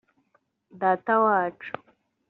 Datawacu 0.79 1.67